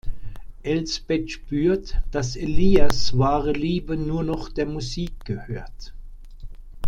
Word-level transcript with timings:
Elsbeth 0.63 1.29
spürt, 1.29 2.01
dass 2.09 2.35
Elias 2.35 3.19
wahre 3.19 3.51
Liebe 3.53 3.97
nur 3.97 4.23
noch 4.23 4.49
der 4.49 4.65
Musik 4.65 5.23
gehört. 5.25 5.93